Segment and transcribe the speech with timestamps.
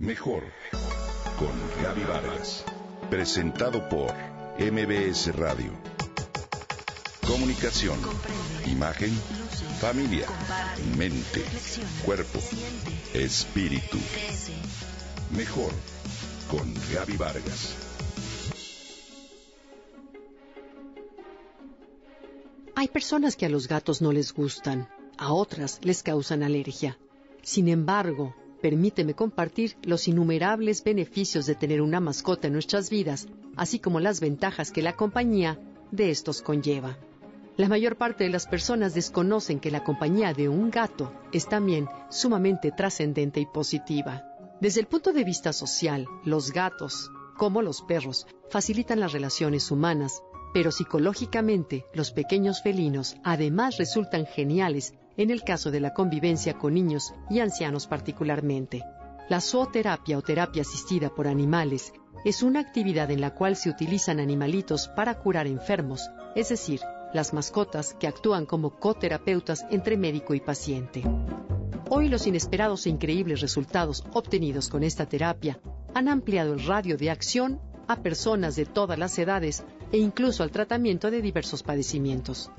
[0.00, 0.44] Mejor
[1.38, 1.52] con
[1.82, 2.64] Gaby Vargas.
[3.10, 4.10] Presentado por
[4.58, 5.72] MBS Radio.
[7.26, 7.98] Comunicación,
[8.64, 9.10] imagen,
[9.78, 10.26] familia,
[10.96, 11.44] mente,
[12.02, 12.38] cuerpo,
[13.12, 13.98] espíritu.
[15.36, 15.70] Mejor
[16.50, 17.76] con Gaby Vargas.
[22.74, 24.88] Hay personas que a los gatos no les gustan,
[25.18, 26.96] a otras les causan alergia.
[27.42, 33.26] Sin embargo, permíteme compartir los innumerables beneficios de tener una mascota en nuestras vidas,
[33.56, 35.58] así como las ventajas que la compañía
[35.90, 36.98] de estos conlleva.
[37.56, 41.88] La mayor parte de las personas desconocen que la compañía de un gato es también
[42.08, 44.24] sumamente trascendente y positiva.
[44.60, 50.22] Desde el punto de vista social, los gatos, como los perros, facilitan las relaciones humanas,
[50.52, 56.72] pero psicológicamente los pequeños felinos además resultan geniales en el caso de la convivencia con
[56.72, 58.82] niños y ancianos particularmente.
[59.28, 61.92] La zooterapia o terapia asistida por animales
[62.24, 66.80] es una actividad en la cual se utilizan animalitos para curar enfermos, es decir,
[67.12, 71.02] las mascotas que actúan como coterapeutas entre médico y paciente.
[71.90, 75.60] Hoy los inesperados e increíbles resultados obtenidos con esta terapia
[75.92, 80.50] han ampliado el radio de acción a personas de todas las edades e incluso al
[80.50, 82.50] tratamiento de diversos padecimientos.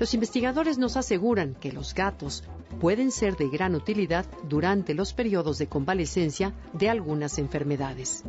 [0.00, 2.42] Los investigadores nos aseguran que los gatos
[2.80, 8.24] pueden ser de gran utilidad durante los periodos de convalecencia de algunas enfermedades.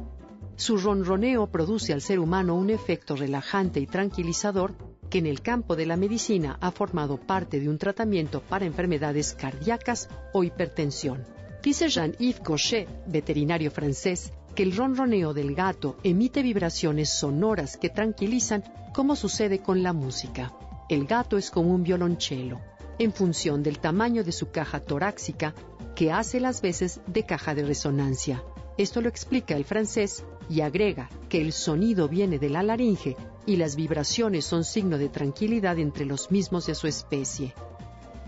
[0.57, 4.73] Su ronroneo produce al ser humano un efecto relajante y tranquilizador
[5.09, 9.33] que en el campo de la medicina ha formado parte de un tratamiento para enfermedades
[9.33, 11.23] cardíacas o hipertensión.
[11.63, 18.61] Dice Jean-Yves Gaucher, veterinario francés, que el ronroneo del gato emite vibraciones sonoras que tranquilizan
[18.93, 20.51] como sucede con la música.
[20.91, 22.59] El gato es como un violonchelo,
[22.99, 25.55] en función del tamaño de su caja torácica,
[25.95, 28.43] que hace las veces de caja de resonancia.
[28.77, 33.55] Esto lo explica el francés y agrega que el sonido viene de la laringe y
[33.55, 37.53] las vibraciones son signo de tranquilidad entre los mismos de su especie,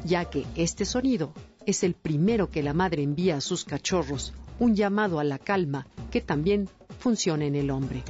[0.06, 1.34] ya que este sonido
[1.66, 5.85] es el primero que la madre envía a sus cachorros, un llamado a la calma
[6.12, 8.03] que también funciona en el hombre.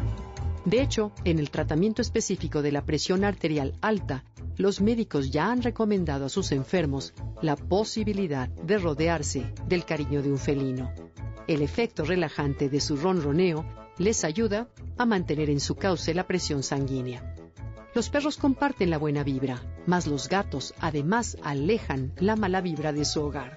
[0.66, 4.24] De hecho, en el tratamiento específico de la presión arterial alta,
[4.58, 10.32] los médicos ya han recomendado a sus enfermos la posibilidad de rodearse del cariño de
[10.32, 10.94] un felino.
[11.48, 13.66] El efecto relajante de su ronroneo
[13.98, 17.36] les ayuda a mantener en su cauce la presión sanguínea.
[17.94, 23.06] Los perros comparten la buena vibra, mas los gatos además alejan la mala vibra de
[23.06, 23.54] su hogar.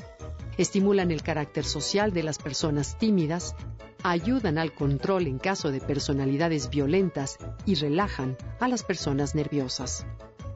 [0.59, 3.55] Estimulan el carácter social de las personas tímidas,
[4.03, 10.07] ayudan al control en caso de personalidades violentas y relajan a las personas nerviosas.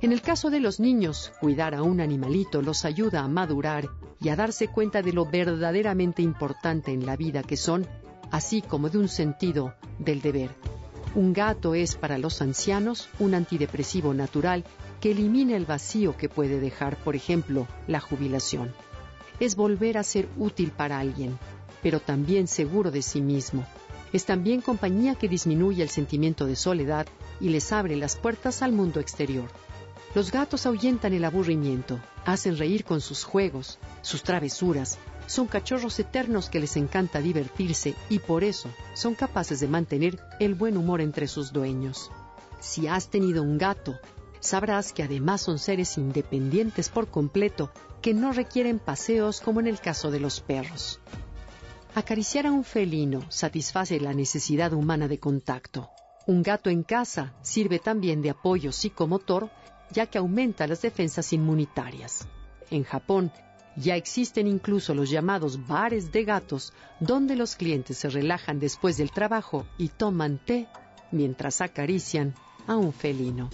[0.03, 4.31] En el caso de los niños, cuidar a un animalito los ayuda a madurar y
[4.31, 7.87] a darse cuenta de lo verdaderamente importante en la vida que son,
[8.31, 10.51] así como de un sentido del deber.
[11.15, 14.65] Un gato es para los ancianos un antidepresivo natural
[15.03, 18.73] que elimina el vacío que puede dejar, por ejemplo, la jubilación.
[19.39, 21.39] Es volver a ser útil para alguien,
[21.83, 23.67] pero también seguro de sí mismo.
[24.15, 27.07] Es también compañía que disminuye el sentimiento de soledad
[27.39, 29.51] y les abre las puertas al mundo exterior.
[30.13, 34.99] Los gatos ahuyentan el aburrimiento, hacen reír con sus juegos, sus travesuras.
[35.27, 40.57] Son cachorros eternos que les encanta divertirse y por eso son capaces de mantener el
[40.57, 42.11] buen humor entre sus dueños.
[42.59, 44.01] Si has tenido un gato,
[44.41, 47.71] sabrás que además son seres independientes por completo
[48.03, 50.99] que no requieren paseos como en el caso de los perros.
[51.95, 55.89] Acariciar a un felino satisface la necesidad humana de contacto.
[56.27, 59.51] Un gato en casa sirve también de apoyo psicomotor
[59.93, 62.27] ya que aumenta las defensas inmunitarias.
[62.71, 63.33] En Japón,
[63.77, 69.11] ya existen incluso los llamados bares de gatos, donde los clientes se relajan después del
[69.11, 70.69] trabajo y toman té
[71.13, 72.35] mientras acarician
[72.67, 73.51] a un felino.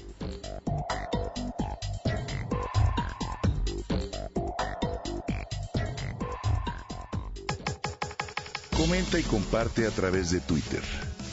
[8.77, 10.83] Comenta y comparte a través de Twitter.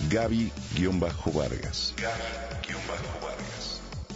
[0.10, 1.94] Gaby-Vargas.
[1.98, 3.23] Gaby-Vargas.